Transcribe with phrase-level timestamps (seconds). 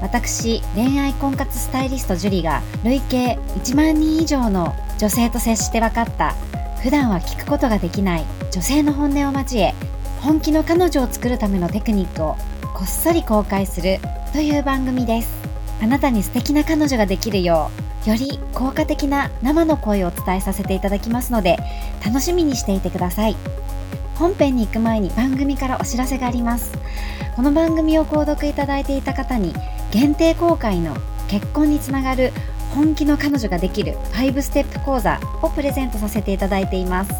[0.00, 6.34] 私恋愛婚活スタイリストジュリが累計1万人以上の女性と接して分かった。
[6.82, 9.72] 普段は聞くことができない女性の本音を交え
[10.20, 12.36] 本気の彼女を作るためのテクニックを
[12.74, 13.98] こっそり公開する
[14.32, 15.32] という番組です。
[15.80, 17.70] あなたに素敵な彼女ができるよ
[18.06, 21.58] うより効果的な生の声をお伝えさせていただきますので
[22.04, 23.36] 楽しみにしていてください。
[24.16, 26.72] 本編に行く前に番組からお知らせがあります。
[27.36, 29.54] この番組を購読いただいていた方に
[29.92, 30.96] 限定公開の
[31.28, 32.32] 結婚につながる
[32.74, 37.12] 本気の彼女ができる5ステップ講座をプレゼントさせていただいています。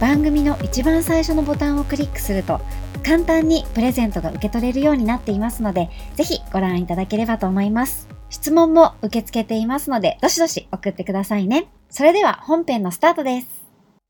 [0.00, 2.60] 番組の一番最初のボタンをクリックすると
[3.04, 8.08] 簡単にプレゼントが受け取れるようになっていますのでぜひご覧いただければと思います。
[8.30, 11.68] 質問も受け付けていますのでどしどし送ってくださいね。
[11.88, 13.62] それでは本編のスタートです。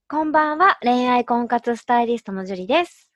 [0.08, 0.78] こんばんは。
[0.82, 3.10] 恋愛婚活スタイリストのジュリです。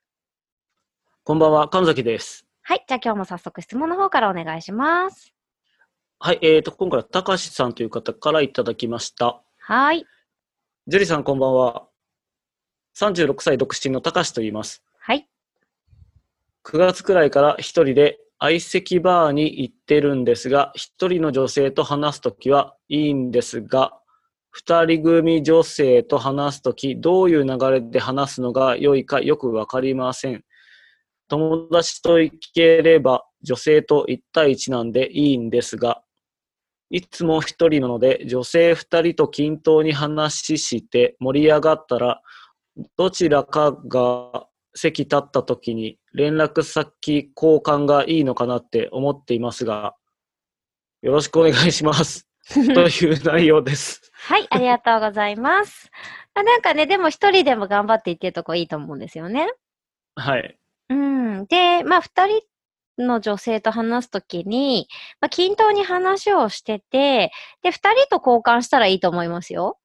[1.24, 1.68] こんばんは。
[1.68, 2.84] 神崎ですはい。
[2.88, 5.32] じゃあ今日も早速質問の方からお願いします。
[6.18, 6.40] はい。
[6.42, 9.40] えっ、ー、と、今回は高橋さんという方からいただきました。
[9.60, 10.04] はい。
[10.88, 11.86] ジュリさんこんばんは。
[12.98, 14.82] 36歳独身の高橋と言います。
[14.98, 15.28] はい。
[16.64, 23.96] 9月くらいから一人で相席バーに行ってるんですが、一人の女性と話すときはいいんですが、
[24.50, 30.42] 二人組女性と話すとき、どういう流れで話すのが良いかよくわかりません。
[31.28, 36.02] 友達と行ければ女性と1対1なんでいいんですが、
[36.90, 42.22] いつも一人なので女性二人と均等に話して盛り上がったら、
[42.96, 49.94] どちらかが席立った時に連絡先交換がいいのかなって思っていますが、
[51.02, 52.26] よろしくお願いします。
[52.46, 54.12] という内容です。
[54.12, 55.90] はい、ありがとうございます。
[56.34, 59.50] なんかね、でも一人でも頑張っていってるとこいいと思うんですよね。
[60.14, 60.56] はい。
[60.88, 61.46] うん。
[61.46, 62.42] で、まあ、二人
[62.98, 64.88] の女性と話すときに、
[65.20, 67.32] まあ、均等に話をしてて、
[67.62, 69.78] で、二人と交換したらいいと思いますよ。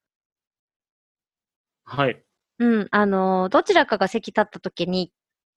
[1.83, 2.23] はい。
[2.59, 2.87] うん。
[2.91, 5.11] あの、どちらかが席立ったときに、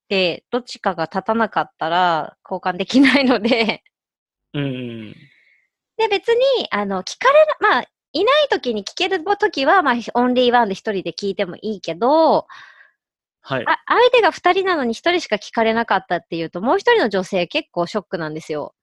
[0.08, 3.82] で、どっちかが立たなかったら交換できないので
[4.52, 5.14] うん。
[5.96, 12.46] で、別に、あの、聞かれな、まあ、いないときに聞けるときは、まあ、オンリーワンで一人で聞いてもいいけど、
[13.46, 13.64] はい。
[13.66, 18.74] あ相手が二人なのに一人しか聞かれなかったっていうと、もう一人の女性結構ショックなんですよ。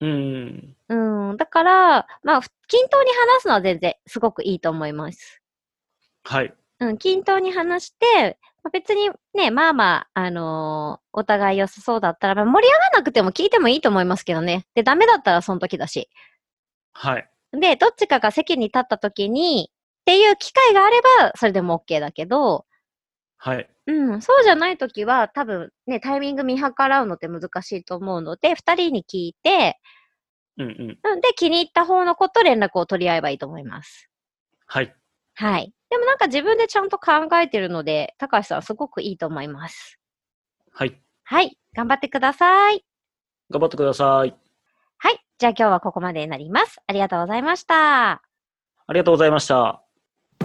[0.00, 0.76] うん。
[0.88, 1.36] うん。
[1.38, 5.40] だから、まあ、均等に話すのは全然すごくいいと思います。
[6.22, 6.52] はい。
[6.80, 14.66] うん、均等に話して、まあ、別にね、まあまあ、あのー、お互い良さそうだったら、まあ、盛り上がらなくても聞いてもいいと思いますけどね。
[14.74, 16.10] で、ダメだったらその時だし。
[16.92, 17.28] はい。
[17.52, 22.66] で、どっちかが席に立った時に、っていう機会があれば、それでも OK だけど、
[23.38, 23.70] はい。
[23.86, 29.80] うん、そうじゃないときは、多分ね、タイミング見計らうのって難しいと思うので、二人に聞いて、
[30.58, 31.20] うんうん。
[31.20, 34.10] で、気に入った方の子と連絡を取り合えばいいと思います。
[34.66, 34.94] はい。
[35.34, 35.72] はい。
[35.88, 39.98] でもなんか自分でちゃんと考えてるので、高橋さんすごくいいと思います。
[40.72, 41.00] はい。
[41.22, 41.56] はい。
[41.74, 42.84] 頑張ってください。
[43.50, 44.34] 頑張ってください。
[44.98, 45.24] はい。
[45.38, 46.80] じゃあ今日はここまでになります。
[46.86, 48.10] ありがとうございました。
[48.10, 49.87] ありがとうございました。